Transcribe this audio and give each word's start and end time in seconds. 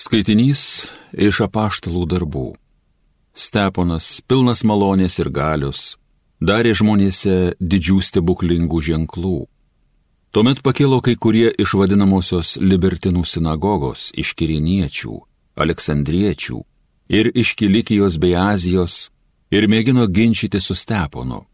Skaitinys 0.00 0.62
iš 1.12 1.42
apaštalų 1.44 2.06
darbų. 2.08 2.46
Steponas, 3.36 4.06
pilnas 4.24 4.62
malonės 4.64 5.18
ir 5.20 5.28
galius, 5.28 5.98
darė 6.40 6.72
žmonėse 6.78 7.34
didžių 7.60 7.98
stebuklingų 8.08 8.80
ženklų. 8.88 9.42
Tuomet 10.32 10.64
pakilo 10.64 11.02
kai 11.04 11.18
kurie 11.20 11.50
iš 11.52 11.76
vadinamosios 11.76 12.54
libertinų 12.62 13.26
sinagogos, 13.28 14.08
iš 14.16 14.32
kiriniečių, 14.40 15.20
aleksandriečių 15.60 16.58
ir 17.20 17.32
iš 17.34 17.52
Kilikijos 17.60 18.16
bei 18.22 18.38
Azijos 18.40 19.10
ir 19.52 19.68
mėgino 19.68 20.08
ginčyti 20.08 20.64
su 20.64 20.78
Steponu. 20.78 21.44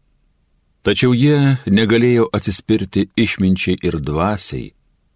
Tačiau 0.87 1.11
jie 1.11 1.57
negalėjo 1.67 2.29
atsispirti 2.31 3.09
išminčiai 3.17 3.81
ir 3.83 3.99
dvasiai, 3.99 4.69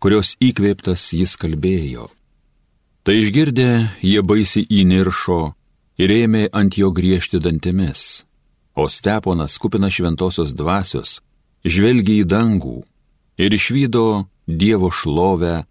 kurios 0.04 0.36
įkvėptas 0.42 1.14
jis 1.16 1.40
kalbėjo. 1.40 2.10
Tai 3.02 3.16
išgirdę, 3.18 3.70
jie 4.06 4.22
baisiai 4.22 4.68
įniršo 4.70 5.40
ir 5.98 6.12
ėmė 6.14 6.44
ant 6.54 6.76
jo 6.78 6.92
griežti 6.94 7.40
dantimis, 7.42 8.28
o 8.78 8.86
Steponas, 8.86 9.56
kupina 9.58 9.90
šventosios 9.90 10.54
dvasios, 10.54 11.18
žvelgia 11.66 12.22
į 12.22 12.28
dangų 12.30 12.78
ir 13.42 13.56
išvydo 13.58 14.28
Dievo 14.46 14.92
šlovę 14.94 15.64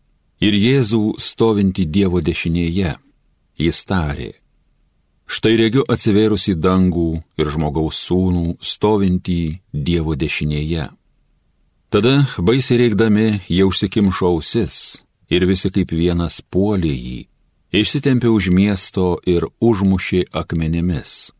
ir 0.43 0.57
Jėzų 0.59 1.21
stovinti 1.23 1.85
Dievo 1.87 2.19
dešinėje. 2.19 2.97
Jis 3.61 3.79
tarė, 3.87 4.33
štai 5.31 5.53
regiu 5.61 5.85
atsivėrus 5.87 6.49
į 6.51 6.57
dangų 6.59 7.11
ir 7.39 7.53
žmogaus 7.55 8.01
sūnų 8.09 8.57
stovintį 8.59 9.43
Dievo 9.71 10.17
dešinėje. 10.19 10.89
Tada 11.95 12.15
baisiai 12.43 12.81
reikdami 12.83 13.29
jie 13.47 13.63
užsikimšo 13.71 14.35
ausis 14.35 14.81
ir 15.31 15.47
visi 15.47 15.71
kaip 15.71 15.93
vienas 15.95 16.41
puolė 16.43 16.93
jį, 16.93 17.19
išsitempė 17.73 18.29
už 18.29 18.51
miesto 18.51 19.19
ir 19.27 19.47
užmušė 19.61 20.27
akmenimis. 20.35 21.31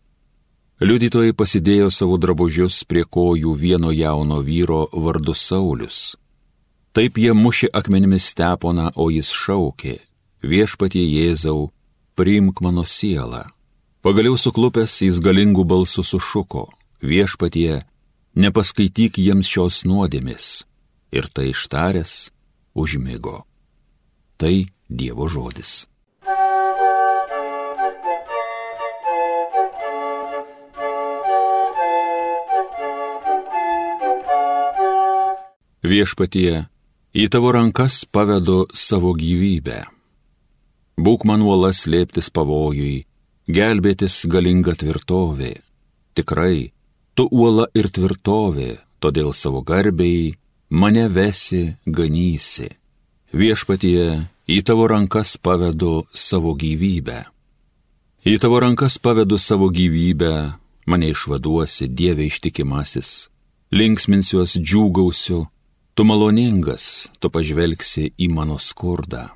Liudytojai 0.81 1.35
pasidėjo 1.37 1.91
savo 1.93 2.17
drabužius 2.17 2.85
prie 2.89 3.05
kojų 3.05 3.53
vieno 3.53 3.91
jauno 3.93 4.41
vyro 4.41 4.87
vardu 4.93 5.35
Saulis. 5.37 6.15
Taip 6.97 7.19
jie 7.21 7.35
mušė 7.37 7.69
akmenimis 7.77 8.31
steponą, 8.33 8.89
o 8.97 9.11
jis 9.11 9.29
šaukė- 9.29 9.99
viešpatie 10.51 11.05
Jėzau, 11.05 11.71
priimk 12.17 12.63
mano 12.63 12.85
sielą. 12.85 13.45
Pagaliau 14.01 14.37
suklupęs 14.41 15.03
jis 15.05 15.21
galingų 15.21 15.65
balsų 15.65 16.03
sušuko- 16.03 16.69
viešpatie, 17.11 17.83
nepaskaityk 18.35 19.21
jiems 19.21 19.47
šios 19.47 19.85
nuodėmis. 19.85 20.65
Ir 21.13 21.29
tai 21.29 21.51
ištaręs 21.53 22.31
užmygo. 22.75 23.50
Tai 24.41 24.57
Dievo 24.89 25.27
žodis. 25.29 25.85
Viešpatie, 35.85 36.65
į 37.13 37.27
tavo 37.29 37.53
rankas 37.53 38.07
pavedu 38.09 38.65
savo 38.73 39.13
gyvybę. 39.13 39.85
Būk 40.97 41.29
man 41.29 41.45
uola 41.45 41.75
slėptis 41.77 42.33
pavojui, 42.33 43.05
gelbėtis 43.45 44.23
galinga 44.25 44.73
tvirtovė. 44.81 45.53
Tikrai, 46.17 46.73
tu 47.13 47.29
uola 47.29 47.69
ir 47.77 47.93
tvirtovė, 47.93 48.73
todėl 49.05 49.35
savo 49.37 49.61
garbėjai 49.61 50.37
mane 50.73 51.09
vesi, 51.13 51.67
ganysi. 51.85 52.80
Viešpatie, 53.31 54.27
į 54.51 54.57
tavo 54.67 54.89
rankas 54.91 55.37
pavedu 55.39 56.03
savo 56.11 56.57
gyvybę. 56.59 57.29
Į 58.27 58.33
tavo 58.43 58.59
rankas 58.59 58.97
pavedu 58.99 59.39
savo 59.39 59.69
gyvybę, 59.71 60.59
mane 60.91 61.11
išvaduosi, 61.15 61.87
Dieve 61.87 62.27
ištikimasis, 62.27 63.31
linksminsiuos 63.71 64.57
džiūgausiu, 64.59 65.45
tu 65.95 66.09
maloningas, 66.11 67.07
tu 67.23 67.31
pažvelgsi 67.31 68.11
į 68.19 68.29
mano 68.35 68.59
skurdą. 68.59 69.29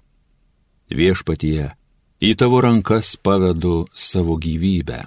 Viešpatie, 0.91 1.71
į 2.19 2.35
tavo 2.35 2.65
rankas 2.67 3.15
pavedu 3.15 3.87
savo 3.95 4.35
gyvybę. 4.43 5.05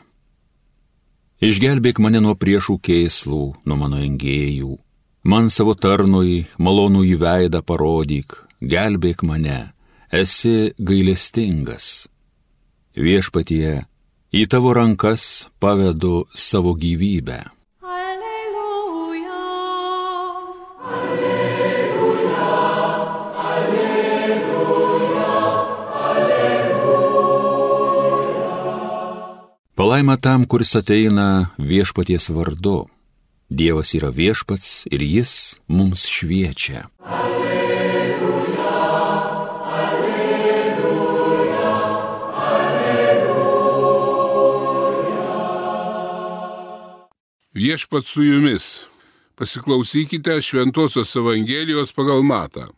Išgelbėk 1.44 2.00
mane 2.00 2.24
nuo 2.24 2.40
priešų 2.40 2.80
kėslų, 2.80 3.44
nuo 3.68 3.76
mano 3.84 4.00
engėjų, 4.00 4.80
man 5.28 5.52
savo 5.52 5.76
tarnui 5.76 6.46
malonų 6.56 7.04
į 7.12 7.16
veidą 7.20 7.60
parodyk, 7.68 8.47
gelbėk 8.62 9.24
mane, 9.24 9.74
esi 10.12 10.74
gailestingas. 10.80 12.08
Viešpatie, 12.98 13.86
į 14.34 14.44
tavo 14.50 14.74
rankas 14.74 15.48
pavedu 15.62 16.26
savo 16.34 16.74
gyvybę. 16.74 17.40
Alleluja. 17.86 19.42
Palaima 29.78 30.18
tam, 30.18 30.46
kuris 30.50 30.76
ateina 30.76 31.54
viešpaties 31.62 32.32
vardu. 32.34 32.88
Dievas 33.48 33.94
yra 33.96 34.10
viešpats 34.12 34.88
ir 34.92 35.06
jis 35.06 35.60
mums 35.72 36.10
šviečia. 36.10 36.90
Viešpat 47.68 48.06
su 48.06 48.24
jumis. 48.24 48.66
Pasiklausykite 49.36 50.42
Šventojios 50.42 51.16
Evangelijos 51.16 51.90
pagal 51.92 52.22
Matą. 52.24 52.70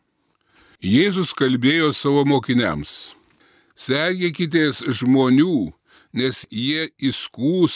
Jėzus 0.82 1.30
kalbėjo 1.38 1.92
savo 1.94 2.24
mokiniams. 2.26 2.94
Sergėkitės 3.78 4.80
žmonių, 5.02 5.70
nes 6.18 6.42
jie 6.50 6.88
įskūs 7.10 7.76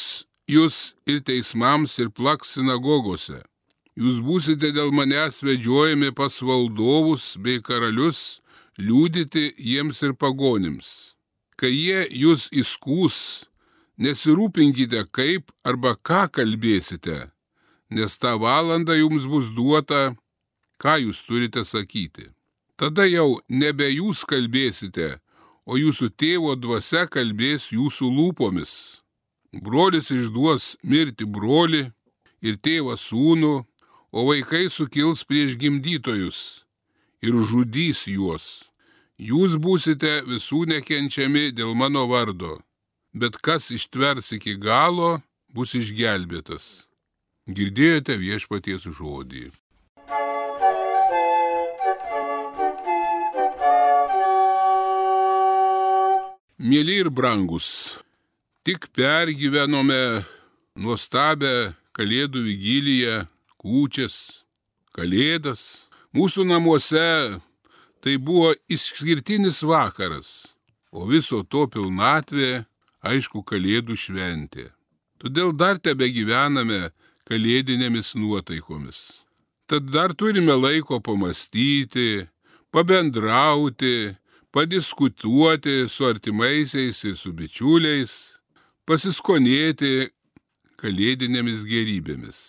jūs 0.55 0.79
ir 1.05 1.21
teismams 1.27 1.99
ir 2.01 2.09
plaks 2.17 2.55
sinagogose. 2.57 3.43
Jūs 3.93 4.17
būsite 4.25 4.73
dėl 4.73 4.89
manęs 4.97 5.43
vedžiojami 5.45 6.15
pas 6.17 6.41
valdovus 6.41 7.35
bei 7.37 7.61
karalius, 7.61 8.41
liūdyti 8.81 9.51
jiems 9.59 10.01
ir 10.07 10.17
pagonims. 10.17 11.13
Kai 11.61 11.75
jie 11.75 12.07
jūs 12.25 12.49
įskūs, 12.49 13.45
nesirūpinkite 13.97 15.05
kaip 15.11 15.51
arba 15.63 15.95
ką 15.95 16.25
kalbėsite, 16.33 17.29
nes 17.89 18.17
tą 18.17 18.37
valandą 18.41 18.97
jums 18.97 19.27
bus 19.29 19.51
duota, 19.53 20.15
ką 20.81 20.97
jūs 21.05 21.21
turite 21.27 21.63
sakyti. 21.65 22.31
Tada 22.75 23.05
jau 23.05 23.39
nebe 23.49 23.87
jūs 23.89 24.23
kalbėsite, 24.25 25.19
o 25.65 25.77
jūsų 25.77 26.09
tėvo 26.17 26.55
dvasia 26.57 27.05
kalbės 27.07 27.69
jūsų 27.71 28.09
lūpomis. 28.17 28.73
Brolis 29.53 30.09
išduos 30.09 30.73
mirti 30.83 31.25
broli 31.29 31.85
ir 32.41 32.57
tėvas 32.57 33.05
sūnų, 33.11 33.61
o 34.13 34.19
vaikai 34.25 34.67
sukils 34.69 35.23
prieš 35.25 35.55
gimdytojus 35.61 36.65
ir 37.21 37.37
žudys 37.49 38.03
juos. 38.09 38.69
Jūs 39.17 39.55
būsite 39.61 40.23
visų 40.25 40.65
nekenčiami 40.73 41.51
dėl 41.53 41.77
mano 41.77 42.07
vardo 42.09 42.57
bet 43.13 43.37
kas 43.45 43.69
ištvers 43.71 44.31
iki 44.33 44.55
galo, 44.57 45.21
bus 45.53 45.75
išgelbėtas. 45.77 46.85
Girdėjote 47.45 48.17
viešpaties 48.17 48.87
žodį. 48.97 49.51
Mėly 56.63 57.01
ir 57.03 57.09
brangus, 57.11 57.99
tik 58.63 58.87
pergyvenome 58.95 60.23
nuostabę 60.79 61.73
Kalėdų 61.93 62.41
vigiliją, 62.47 63.17
kūčias, 63.61 64.45
Kalėdas. 64.95 65.89
Mūsų 66.15 66.45
namuose 66.47 67.03
tai 68.01 68.15
buvo 68.17 68.53
išskirtinis 68.71 69.59
vakaras, 69.67 70.55
o 70.89 71.05
viso 71.09 71.43
to 71.43 71.67
pilnatvė 71.69 72.63
aišku, 73.03 73.43
Kalėdų 73.43 73.97
šventė. 73.99 74.71
Todėl 75.19 75.53
dar 75.55 75.79
tebe 75.79 76.09
gyvename 76.11 76.91
kalėdinėmis 77.29 78.13
nuotaikomis. 78.19 79.23
Tad 79.67 79.87
dar 79.91 80.11
turime 80.15 80.55
laiko 80.59 80.99
pamastyti, 80.99 82.27
pabendrauti, 82.71 84.15
padiskutuoti 84.51 85.87
su 85.89 86.09
artimaisiais 86.09 86.99
ir 87.07 87.15
su 87.15 87.31
bičiuliais, 87.31 88.11
pasiskonėti 88.85 90.11
kalėdinėmis 90.81 91.63
gerybėmis. 91.69 92.41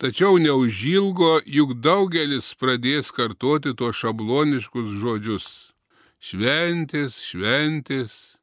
Tačiau 0.00 0.36
neužilgo 0.40 1.38
juk 1.48 1.76
daugelis 1.84 2.50
pradės 2.60 3.12
kartoti 3.12 3.72
tuos 3.76 3.96
šabloniškus 3.96 4.92
žodžius. 5.00 5.46
šventės, 6.20 7.20
šventės 7.28 8.35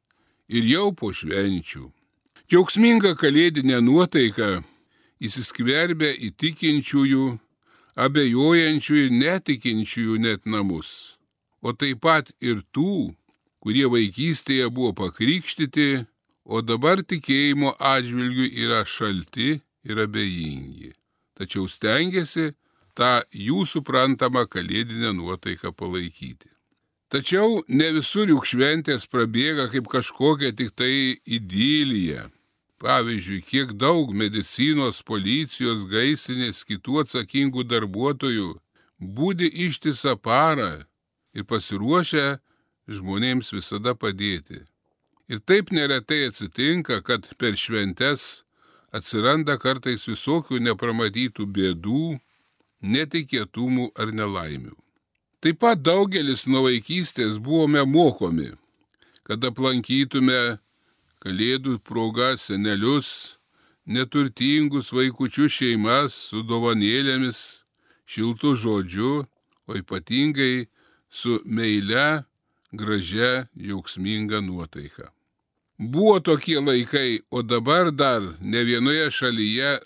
ir 0.48 0.68
jau 0.68 0.92
po 0.96 1.12
švenčių. 1.14 1.88
Džiaugsminga 2.50 3.14
kalėdinė 3.16 3.80
nuotaika 3.80 4.62
įsiskverbia 5.24 6.12
į 6.12 6.34
tikinčiųjų, 6.40 7.26
abejojančių 8.04 8.96
ir 9.04 9.12
netikinčiųjų 9.20 10.16
net 10.26 10.46
namus, 10.46 11.16
o 11.64 11.72
taip 11.72 12.02
pat 12.04 12.32
ir 12.40 12.60
tų, 12.74 13.14
kurie 13.64 13.86
vaikystėje 13.88 14.68
buvo 14.68 14.92
pakrikštyti, 14.98 16.04
o 16.44 16.60
dabar 16.60 17.00
tikėjimo 17.00 17.72
atžvilgių 17.80 18.50
yra 18.66 18.82
šalti 18.84 19.62
ir 19.88 20.02
abejingi. 20.04 20.92
Tačiau 21.34 21.64
stengiasi 21.70 22.52
tą 22.94 23.22
jų 23.32 23.64
suprantamą 23.66 24.44
kalėdinę 24.52 25.14
nuotaiką 25.16 25.72
palaikyti. 25.72 26.53
Tačiau 27.12 27.62
ne 27.68 27.90
visur 27.98 28.28
juk 28.28 28.46
šventės 28.48 29.06
prabėga 29.10 29.68
kaip 29.72 29.90
kažkokia 29.92 30.54
tik 30.56 30.74
tai 30.78 31.20
idylyje. 31.24 32.30
Pavyzdžiui, 32.84 33.44
kiek 33.48 33.72
daug 33.80 34.10
medicinos, 34.12 35.00
policijos, 35.06 35.86
gaisinės, 35.88 36.64
kitų 36.68 37.04
atsakingų 37.04 37.64
darbuotojų 37.70 38.50
būdi 39.00 39.48
ištisą 39.66 40.16
parą 40.20 40.84
ir 41.34 41.46
pasiruošę 41.48 42.26
žmonėms 42.88 43.52
visada 43.56 43.94
padėti. 43.94 44.64
Ir 45.28 45.40
taip 45.40 45.72
neretai 45.72 46.26
atsitinka, 46.28 47.00
kad 47.00 47.30
per 47.40 47.56
šventes 47.56 48.44
atsiranda 48.92 49.56
kartais 49.58 50.04
visokių 50.08 50.60
nepramatytų 50.68 51.46
bėdų, 51.56 52.06
netikėtumų 52.84 53.90
ar 53.96 54.12
nelaimių. 54.12 54.74
Taip 55.44 55.58
pat 55.60 55.82
daugelis 55.84 56.46
nuo 56.48 56.62
vaikystės 56.64 57.34
buvome 57.36 57.82
mokomi, 57.84 58.46
kad 59.28 59.42
aplankytume 59.44 60.56
kalėdų 61.20 61.74
proga 61.84 62.30
senelius, 62.40 63.10
neturtingus 63.84 64.88
vaikučių 64.96 65.50
šeimas 65.52 66.16
su 66.30 66.40
dovanėlėmis, 66.48 67.42
šiltų 68.08 68.54
žodžiu, 68.62 69.12
o 69.68 69.76
ypatingai 69.76 70.64
su 71.12 71.36
meile, 71.44 72.24
gražia, 72.72 73.44
jauksminga 73.52 74.40
nuotaika. 74.40 75.12
Buvo 75.76 76.22
tokie 76.24 76.56
laikai, 76.56 77.20
o 77.28 77.44
dabar 77.44 77.92
dar 77.92 78.32
ne 78.40 78.64
vienoje 78.64 79.12
šalyje, 79.12 79.76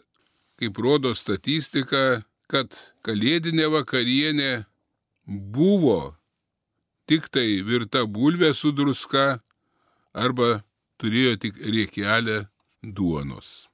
kaip 0.62 0.78
rodo 0.78 1.16
statistika, 1.19 2.22
kad 2.46 2.70
kalėdinė 3.02 3.72
vakarienė 3.75 4.68
buvo 5.29 6.17
tik 7.09 7.29
tai 7.33 7.61
virta 7.65 8.05
bulvė 8.09 8.55
su 8.57 8.73
druska 8.73 9.41
arba 10.17 10.63
turėjo 11.01 11.37
tik 11.45 11.61
riekelę 11.61 12.47
duonos. 12.83 13.69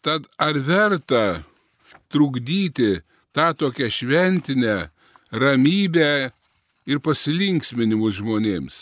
Tad 0.00 0.24
ar 0.40 0.56
verta 0.64 1.44
trukdyti 2.08 3.00
tą 3.36 3.52
tokią 3.60 3.88
šventinę 3.92 4.76
ramybę 5.32 6.32
ir 6.88 7.00
pasilinksminimus 7.04 8.20
žmonėms? 8.20 8.76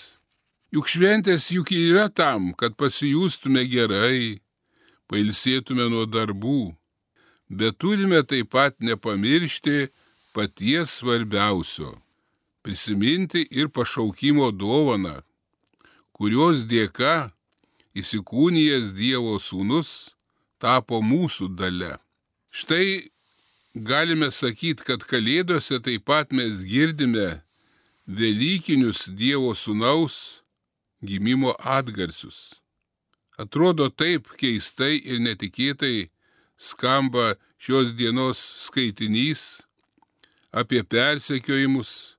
Juk 0.74 0.88
šventės 0.90 1.50
juk 1.54 1.70
yra 1.74 2.08
tam, 2.10 2.52
kad 2.54 2.74
pasijustume 2.78 3.62
gerai, 3.70 4.42
pailsėtume 5.10 5.86
nuo 5.90 6.04
darbų, 6.10 6.74
bet 7.48 7.78
turime 7.78 8.22
taip 8.26 8.50
pat 8.54 8.74
nepamiršti 8.82 9.86
paties 10.36 10.90
svarbiausio- 10.98 11.90
prisiminti 12.62 13.40
ir 13.50 13.68
pašaukimo 13.76 14.50
dovaną, 14.62 15.22
kurios 16.12 16.56
dėka 16.72 17.32
įsikūnijęs 18.00 18.92
Dievo 19.00 19.36
sūnus 19.40 19.90
tapo 20.60 21.00
mūsų 21.00 21.48
dalė. 21.56 21.94
Štai 22.52 23.08
galime 23.74 24.28
sakyti, 24.30 24.84
kad 24.84 25.00
Kalėdose 25.10 25.80
taip 25.86 26.04
pat 26.04 26.32
mes 26.32 26.60
girdime 26.72 27.42
Velykinius 28.06 29.08
Dievo 29.08 29.54
sūnaus 29.56 30.42
gimimo 31.00 31.56
atgarsius. 31.60 32.60
Atrodo 33.38 33.88
taip 33.88 34.28
keistai 34.40 35.00
ir 35.00 35.20
netikėtai 35.20 36.10
skamba 36.56 37.36
šios 37.56 37.92
dienos 37.96 38.40
skaitinys 38.66 39.65
apie 40.56 40.80
persekiojimus, 40.82 42.16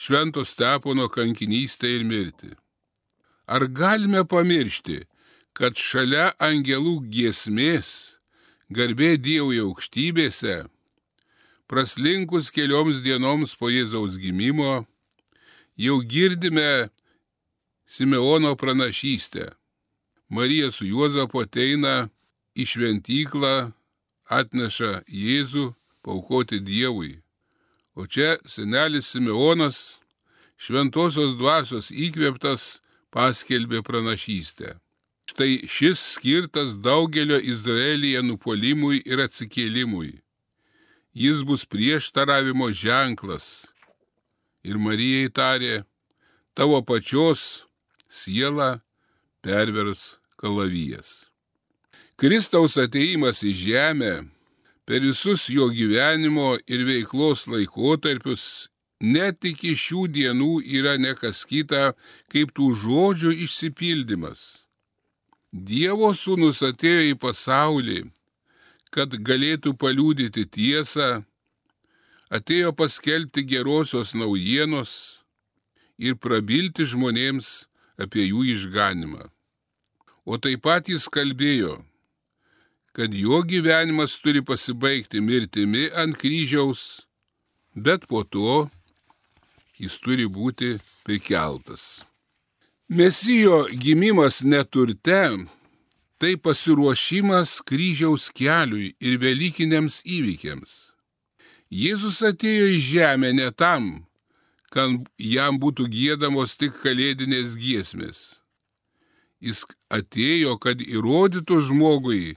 švento 0.00 0.44
stepono 0.48 1.10
kankinystę 1.12 1.90
ir 1.92 2.06
mirtį. 2.08 2.54
Ar 3.52 3.66
galime 3.68 4.22
pamiršti, 4.24 5.02
kad 5.52 5.76
šalia 5.76 6.30
angelų 6.40 7.02
giesmės, 7.12 7.90
garbė 8.72 9.18
Dievui 9.20 9.60
aukštybėse, 9.60 10.62
praslinkus 11.68 12.48
kelioms 12.54 13.02
dienoms 13.04 13.52
po 13.60 13.68
Jėzaus 13.68 14.16
gimimo, 14.16 14.86
jau 15.76 16.00
girdime 16.00 16.88
Simeono 17.84 18.54
pranašystę. 18.56 19.50
Marija 20.32 20.72
su 20.72 20.88
Juozapu 20.88 21.44
ateina 21.44 22.08
į 22.56 22.64
šventyklą, 22.72 23.54
atneša 24.32 25.02
Jėzų 25.04 25.74
paukoti 26.02 26.60
Dievui. 26.60 27.20
O 27.94 28.06
čia 28.06 28.38
senelis 28.48 29.12
Simeonas, 29.12 29.98
šventosios 30.56 31.36
dvasios 31.38 31.90
įkvėptas, 31.90 32.80
paskelbė 33.12 33.82
pranašystę. 33.84 34.78
Štai 35.28 35.64
šis 35.68 36.00
skirtas 36.16 36.74
daugelio 36.84 37.38
Izraelyje 37.38 38.22
nupolimui 38.24 39.02
ir 39.04 39.22
atsikėlimui. 39.24 40.20
Jis 41.12 41.42
bus 41.44 41.64
prieštaravimo 41.68 42.70
ženklas. 42.72 43.66
Ir 44.64 44.78
Marijai 44.80 45.28
tarė, 45.28 45.74
tavo 46.56 46.80
pačios 46.84 47.64
siela 48.08 48.80
pervers 49.44 50.16
kalavijas. 50.40 51.28
Kristaus 52.16 52.76
ateimas 52.80 53.42
į 53.42 53.52
žemę 53.56 54.14
per 54.92 55.00
visus 55.00 55.46
jo 55.48 55.70
gyvenimo 55.72 56.50
ir 56.68 56.82
veiklos 56.84 57.46
laikotarpius 57.48 58.42
net 59.00 59.40
iki 59.48 59.70
šių 59.72 60.02
dienų 60.12 60.58
yra 60.78 60.98
nekas 61.00 61.46
kita, 61.48 61.94
kaip 62.28 62.50
tų 62.52 62.66
žodžių 62.76 63.30
išsipildymas. 63.46 64.42
Dievo 65.48 66.10
sūnus 66.12 66.60
atėjo 66.68 67.06
į 67.08 67.14
pasaulį, 67.24 68.02
kad 68.92 69.16
galėtų 69.16 69.72
paliūdyti 69.80 70.44
tiesą, 70.58 71.22
atėjo 72.28 72.74
paskelbti 72.76 73.46
gerosios 73.48 74.12
naujienos 74.12 74.92
ir 75.96 76.20
prabilti 76.20 76.84
žmonėms 76.84 77.62
apie 77.96 78.28
jų 78.28 78.44
išganimą. 78.58 79.30
O 80.28 80.36
taip 80.36 80.68
pat 80.68 80.92
jis 80.92 81.08
kalbėjo, 81.08 81.80
kad 82.92 83.14
jo 83.14 83.40
gyvenimas 83.48 84.18
turi 84.20 84.42
pasibaigti 84.44 85.20
mirtimi 85.20 85.88
ant 85.96 86.18
kryžiaus, 86.20 87.06
bet 87.74 88.06
po 88.08 88.22
to 88.24 88.68
jis 89.80 89.96
turi 90.04 90.28
būti 90.28 90.76
prikeltas. 91.06 92.04
Mesijo 92.92 93.64
gimimas 93.72 94.42
neturte 94.44 95.22
tai 96.20 96.36
pasiruošimas 96.36 97.62
kryžiaus 97.66 98.28
keliui 98.36 98.92
ir 99.00 99.16
Velykiniams 99.22 100.02
įvykiams. 100.04 100.74
Jėzus 101.72 102.20
atėjo 102.28 102.68
į 102.76 102.78
žemę 102.84 103.32
ne 103.32 103.48
tam, 103.56 103.88
kad 104.68 105.00
jam 105.16 105.56
būtų 105.62 105.88
gėdamos 105.88 106.52
tik 106.60 106.76
kalėdinės 106.84 107.56
giesmės. 107.56 108.20
Jis 109.40 109.64
atėjo, 109.90 110.58
kad 110.60 110.84
įrodytų 110.84 111.58
žmogui, 111.72 112.36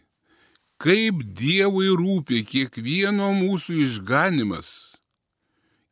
kaip 0.85 1.23
Dievui 1.33 1.87
rūpi 1.97 2.43
kiekvieno 2.45 3.31
mūsų 3.33 3.73
išganimas 3.87 4.67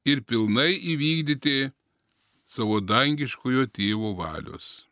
ir 0.06 0.20
pilnai 0.22 0.76
įvykdyti 0.92 1.72
savo 2.46 2.78
dangiškojo 2.78 3.64
tėvo 3.74 4.12
valios. 4.20 4.84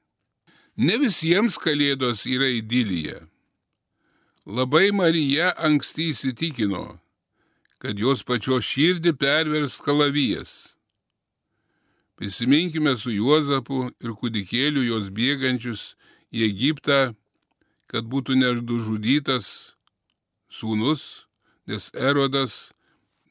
Ne 0.73 0.95
visiems 0.97 1.59
kalėdos 1.61 2.23
yra 2.25 2.47
idilyje. 2.49 3.19
Labai 4.49 4.87
Marija 4.89 5.51
anksti 5.69 6.07
įsitikino, 6.15 6.97
kad 7.77 8.01
jos 8.01 8.23
pačios 8.25 8.65
širdį 8.65 9.13
pervers 9.21 9.75
kalavijas. 9.85 10.71
Prisiminkime 12.17 12.95
su 12.97 13.13
Juozapu 13.13 13.91
ir 14.01 14.17
kūdikėliu 14.17 14.81
jos 14.87 15.13
bėgančius 15.13 15.85
į 16.33 16.47
Egiptą, 16.47 16.99
kad 17.85 18.09
būtų 18.09 18.39
nežudytas 18.41 19.75
sūnus, 20.51 21.25
nes 21.67 21.89
Erodas 21.95 22.71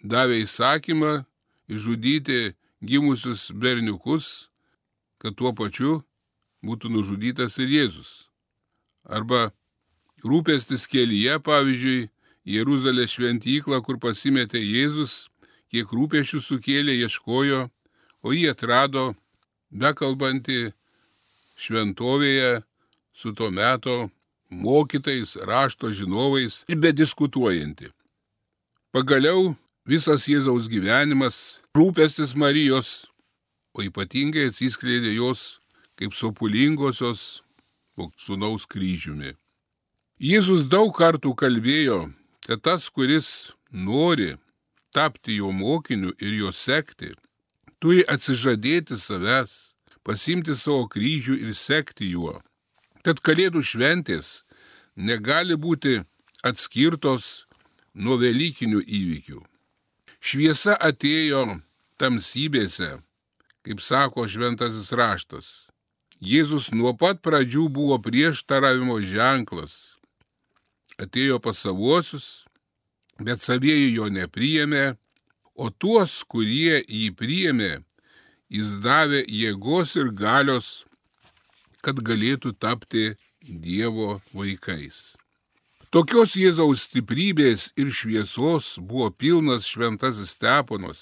davė 0.03 0.41
įsakymą 0.45 1.25
išžudyti 1.71 2.55
gimusius 2.81 3.51
berniukus, 3.53 4.49
kad 5.21 5.37
tuo 5.37 5.53
pačiu 5.53 6.01
būtų 6.65 6.91
nužudytas 6.93 7.59
ir 7.61 7.69
Jėzus. 7.69 8.11
Arba 9.05 9.51
rūpestis 10.25 10.87
kelyje, 10.89 11.39
pavyzdžiui, 11.45 12.09
Jeruzalės 12.49 13.15
šventyklą, 13.15 13.83
kur 13.85 14.01
pasimetė 14.01 14.61
Jėzus, 14.65 15.29
kiek 15.71 15.93
rūpešių 15.93 16.41
sukėlė, 16.41 16.97
ieškojo, 17.05 17.69
o 18.25 18.33
jį 18.33 18.49
atrado, 18.53 19.13
bekalbantį 19.71 20.73
šventovėje 21.61 22.63
su 23.13 23.33
to 23.37 23.51
meto 23.53 24.09
mokytais, 24.51 25.37
rašto 25.37 25.93
žinovais 25.95 26.61
ir 26.69 26.79
bediskutuojanti. 26.83 27.91
Pagaliau 28.93 29.55
visas 29.87 30.27
Jėzaus 30.29 30.69
gyvenimas, 30.71 31.61
rūpestis 31.77 32.35
Marijos, 32.35 33.07
o 33.75 33.83
ypatingai 33.87 34.51
atsiskleidė 34.51 35.15
jos 35.15 35.61
kaip 35.99 36.15
sopulingosios 36.17 37.43
sunaus 38.19 38.67
kryžiumi. 38.67 39.35
Jėzus 40.21 40.67
daug 40.69 40.93
kartų 40.97 41.35
kalbėjo, 41.37 42.11
kad 42.47 42.63
tas, 42.65 42.89
kuris 42.89 43.53
nori 43.71 44.35
tapti 44.93 45.39
jo 45.39 45.53
mokiniu 45.53 46.13
ir 46.19 46.35
jo 46.43 46.53
sekti, 46.53 47.15
turi 47.81 48.03
atsižadėti 48.05 48.99
savęs, 49.01 49.53
pasimti 50.05 50.57
savo 50.57 50.89
kryžių 50.93 51.37
ir 51.45 51.55
sekti 51.55 52.11
juo. 52.13 52.41
Tad 53.01 53.23
kalėdų 53.25 53.63
šventės 53.65 54.43
negali 54.97 55.57
būti 55.57 56.03
atskirtos 56.45 57.47
nuo 57.95 58.19
Velykinių 58.21 58.83
įvykių. 58.85 59.41
Šviesa 60.21 60.75
atėjo 60.77 61.61
tamsybėse, 62.01 62.99
kaip 63.65 63.81
sako 63.81 64.27
šventasis 64.29 64.93
raštas. 64.93 65.49
Jėzus 66.21 66.69
nuo 66.77 66.93
pat 66.93 67.23
pradžių 67.25 67.71
buvo 67.73 67.97
prieštaravimo 68.05 68.99
ženklas. 69.01 69.97
Atėjo 71.01 71.39
pas 71.41 71.57
savuosius, 71.57 72.45
bet 73.17 73.41
savieji 73.41 73.95
jo 73.95 74.11
nepriėmė, 74.13 74.99
o 75.57 75.71
tuos, 75.73 76.21
kurie 76.29 76.83
jį 76.85 77.09
priėmė, 77.17 77.73
jis 78.53 78.77
davė 78.85 79.25
jėgos 79.25 79.97
ir 79.97 80.13
galios, 80.13 80.85
kad 81.85 82.01
galėtų 82.05 82.55
tapti 82.61 83.15
Dievo 83.41 84.21
vaikais. 84.37 85.17
Tokios 85.91 86.37
Jėzaus 86.39 86.85
stiprybės 86.87 87.71
ir 87.81 87.89
šviesos 87.91 88.77
buvo 88.79 89.09
pilnas 89.11 89.67
šventasis 89.67 90.37
Steponas. 90.37 91.01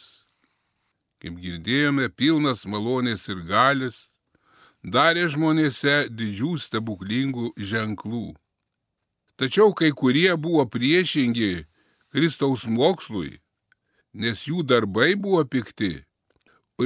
Kaip 1.20 1.37
girdėjome, 1.42 2.08
pilnas 2.08 2.62
malonės 2.64 3.26
ir 3.28 3.42
galis, 3.44 4.06
darė 4.80 5.26
žmonėse 5.28 6.06
didžių 6.08 6.54
stebuklingų 6.62 7.52
ženklų. 7.58 8.32
Tačiau 9.38 9.75
kai 9.75 9.90
kurie 9.92 10.30
buvo 10.40 10.64
priešingi 10.66 11.66
Kristaus 12.14 12.64
mokslui, 12.66 13.37
nes 14.14 14.47
jų 14.49 14.64
darbai 14.64 15.12
buvo 15.14 15.44
pikti 15.44 15.99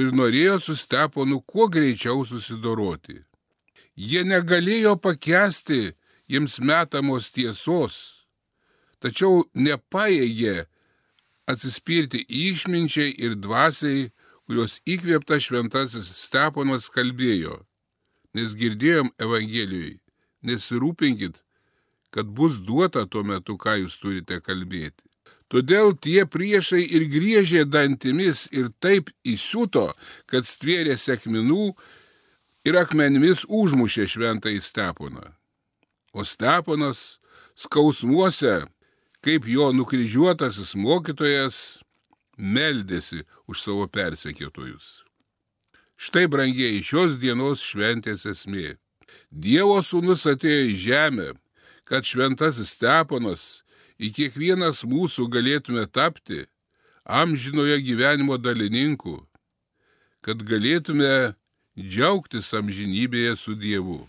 ir 0.01 0.11
norėjo 0.11 0.59
su 0.59 0.75
Steponu 0.75 1.39
kuo 1.41 1.69
greičiau 1.69 2.25
susidoroti. 2.25 3.21
Jie 3.95 4.23
negalėjo 4.25 4.95
pakęsti 4.97 5.93
jiems 6.29 6.57
metamos 6.59 7.29
tiesos, 7.29 8.25
tačiau 8.97 9.43
nepaėgė 9.53 10.65
atsispirti 11.49 12.23
išminčiai 12.25 13.13
ir 13.21 13.35
dvasiai, 13.37 14.09
kurios 14.47 14.79
įkvėpta 14.89 15.39
šventasis 15.39 16.09
Steponas 16.23 16.89
kalbėjo. 16.89 17.61
Nes 18.33 18.55
girdėjom 18.57 19.11
Evangelijui, 19.21 19.99
nesirūpinkit, 20.41 21.43
kad 22.13 22.25
bus 22.25 22.57
duota 22.57 23.05
tuo 23.05 23.21
metu, 23.23 23.59
ką 23.61 23.77
jūs 23.83 23.99
turite 24.01 24.39
kalbėti. 24.41 25.03
Todėl 25.53 25.93
tie 26.01 26.23
priešai 26.25 26.81
ir 26.97 27.05
griežė 27.13 27.67
dantimis 27.69 28.47
ir 28.49 28.71
taip 28.81 29.11
įsiuto, 29.21 29.91
kad 30.25 30.49
stvėrė 30.49 30.97
sėkminų 30.97 31.75
ir 32.63 32.77
akmenimis 32.79 33.43
užmušė 33.47 34.07
šventąjį 34.13 34.61
Steponą. 34.63 35.25
O 36.13 36.23
Steponas 36.23 37.19
skausmuose, 37.55 38.63
kaip 39.23 39.47
jo 39.47 39.71
nukryžiuotasis 39.75 40.75
mokytojas, 40.79 41.79
meldėsi 42.37 43.23
už 43.47 43.61
savo 43.61 43.87
persekiotojus. 43.87 45.03
Štai 45.97 46.25
brangiai 46.27 46.81
šios 46.83 47.19
dienos 47.21 47.61
šventės 47.63 48.25
esmė. 48.27 48.77
Dievo 49.29 49.77
sūnus 49.85 50.25
atėjo 50.29 50.71
į 50.71 50.79
žemę, 50.87 51.29
kad 51.85 52.07
šventasis 52.07 52.73
Steponas 52.73 53.61
į 54.01 54.09
kiekvienas 54.15 54.83
mūsų 54.87 55.29
galėtume 55.31 55.85
tapti 55.87 56.43
amžinojo 57.03 57.77
gyvenimo 57.83 58.39
dalininku, 58.39 59.21
kad 60.23 60.41
galėtume 60.47 61.35
džiaugtis 61.79 62.53
amžinybėje 62.53 63.35
su 63.37 63.55
Dievu. 63.57 64.03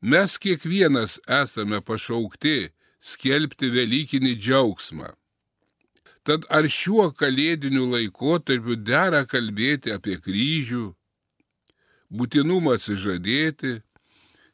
Mes 0.00 0.36
kiekvienas 0.40 1.18
esame 1.28 1.80
pašaukti 1.80 2.70
skelbti 3.00 3.70
Velykinį 3.72 4.36
džiaugsmą. 4.36 5.10
Tad 6.24 6.44
ar 6.52 6.68
šiuo 6.68 7.10
kalėdiniu 7.16 7.86
laikotarpiu 7.94 8.76
dera 8.76 9.24
kalbėti 9.24 9.92
apie 9.92 10.18
kryžių, 10.20 10.90
būtinumą 12.12 12.76
atsižadėti, 12.76 13.80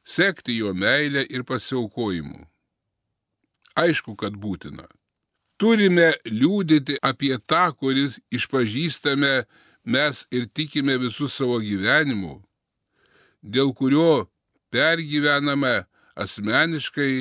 sekti 0.06 0.60
jo 0.60 0.70
meilę 0.74 1.26
ir 1.26 1.42
pasiaukojimu? 1.42 2.46
Aišku, 3.76 4.14
kad 4.16 4.38
būtina. 4.38 4.86
Turime 5.58 6.12
liūdėti 6.28 7.00
apie 7.02 7.34
tą, 7.50 7.72
kuris 7.74 8.20
išpažįstame 8.30 9.44
mes 9.86 10.24
ir 10.34 10.48
tikime 10.50 10.96
visų 10.98 11.28
savo 11.30 11.60
gyvenimu, 11.62 12.40
dėl 13.42 13.72
kurio 13.78 14.26
pergyvename 14.74 15.86
asmeniškai 16.18 17.12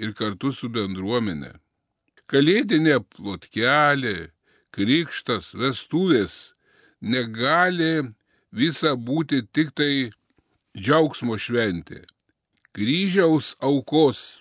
ir 0.00 0.14
kartu 0.16 0.52
su 0.56 0.70
bendruomenė. 0.72 1.52
Kalėdinė 2.30 3.00
plotkelė, 3.12 4.30
krikštas, 4.72 5.50
vestuvės 5.58 6.54
negali 7.00 8.06
visa 8.54 8.94
būti 8.94 9.42
tik 9.52 9.74
tai 9.74 10.10
džiaugsmo 10.78 11.36
šventė. 11.38 12.04
Kryžiaus 12.72 13.56
aukos 13.58 14.40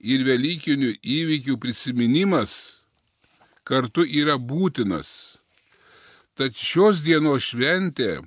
ir 0.00 0.24
Velykinių 0.26 0.96
įvykių 1.00 1.56
prisiminimas 1.62 2.82
kartu 3.62 4.02
yra 4.02 4.34
būtinas. 4.34 5.39
Tad 6.38 6.54
šios 6.56 7.00
dienos 7.02 7.50
šventė 7.50 8.20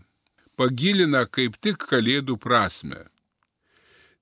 pagilina 0.60 1.24
kaip 1.26 1.56
tik 1.64 1.86
Kalėdų 1.90 2.38
prasme. 2.42 3.06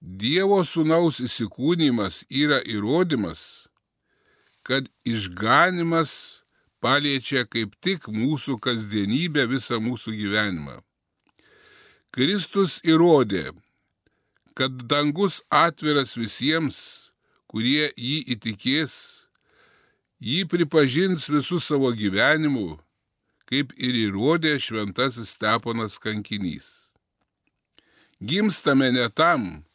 Dievo 0.01 0.61
sunaus 0.65 1.19
įsikūnymas 1.21 2.23
yra 2.29 2.61
įrodymas, 2.65 3.41
kad 4.65 4.87
išganimas 5.05 6.13
paliečia 6.81 7.45
kaip 7.45 7.75
tik 7.85 8.07
mūsų 8.09 8.57
kasdienybę 8.61 9.45
visą 9.49 9.77
mūsų 9.81 10.15
gyvenimą. 10.17 10.79
Kristus 12.11 12.79
įrodė, 12.83 13.51
kad 14.57 14.73
dangus 14.89 15.41
atviras 15.47 16.17
visiems, 16.17 16.79
kurie 17.47 17.91
jį 17.95 18.17
įtikės, 18.35 18.93
jį 20.19 20.43
pripažins 20.49 21.29
visų 21.31 21.61
savo 21.63 21.93
gyvenimu, 21.95 22.79
kaip 23.51 23.73
ir 23.75 23.97
įrodė 24.07 24.55
šventasis 24.63 25.35
Steponas 25.35 25.97
kankinys. 25.99 26.67
Gimstame 28.23 28.91
ne 28.95 29.07
tam, 29.09 29.65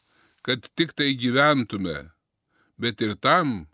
kad 0.42 0.64
tik 0.78 0.94
tai 0.96 1.12
gyventume, 1.18 2.08
bet 2.80 3.02
ir 3.04 3.16
tam, 3.20 3.66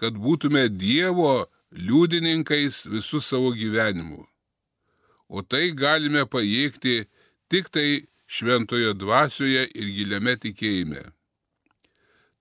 kad 0.00 0.18
būtume 0.18 0.66
Dievo 0.68 1.46
liudininkais 1.70 2.84
visų 2.90 3.22
savo 3.22 3.52
gyvenimu. 3.56 4.24
O 5.28 5.42
tai 5.42 5.70
galime 5.76 6.26
pajėgti 6.26 7.04
tik 7.52 7.70
tai 7.70 8.06
šventojo 8.26 8.96
dvasioje 8.98 9.68
ir 9.70 9.92
giliame 9.98 10.34
tikėjime 10.42 11.06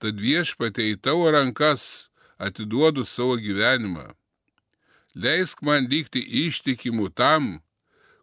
tad 0.05 0.19
viešpatie 0.21 0.91
į 0.93 0.99
tavo 1.01 1.31
rankas 1.33 2.09
atiduodu 2.37 3.05
savo 3.07 3.39
gyvenimą. 3.41 4.11
Leisk 5.15 5.61
man 5.61 5.87
likti 5.87 6.19
ištikimu 6.19 7.09
tam, 7.15 7.59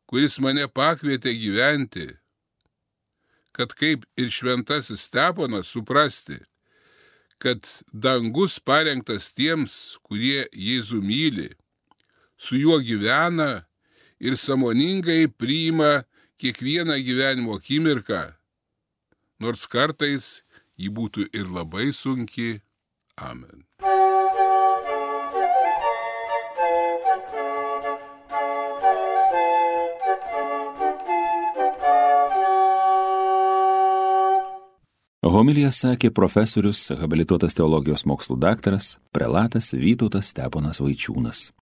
kuris 0.06 0.36
mane 0.44 0.66
pakvietė 0.68 1.32
gyventi, 1.40 2.10
kad 3.56 3.72
kaip 3.76 4.04
ir 4.20 4.28
šventasis 4.32 5.06
Steponas 5.08 5.72
suprasti, 5.72 6.36
kad 7.40 7.64
dangus 7.92 8.58
parengtas 8.60 9.30
tiems, 9.32 9.96
kurie 10.04 10.44
Jėzų 10.52 11.00
myli, 11.02 11.48
su 12.36 12.60
juo 12.60 12.76
gyvena 12.84 13.64
ir 14.20 14.36
samoningai 14.36 15.26
priima 15.32 16.04
kiekvieną 16.38 17.00
gyvenimo 17.08 17.56
akimirką, 17.56 18.22
nors 19.40 19.66
kartais 19.66 20.42
ji 20.76 20.92
būtų 20.92 21.28
ir 21.32 21.48
labai 21.48 21.90
sunki. 21.96 22.60
Amen. 23.16 23.71
Homilija 35.32 35.70
sakė 35.72 36.10
profesorius, 36.12 36.82
habilituotas 37.00 37.56
teologijos 37.56 38.04
mokslų 38.04 38.36
daktaras, 38.42 38.98
prelatas 39.16 39.70
Vytautas 39.72 40.28
Steponas 40.28 40.82
Vaičiūnas. 40.84 41.52